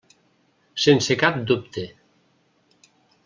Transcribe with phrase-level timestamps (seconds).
[0.85, 1.85] Sense cap dubte.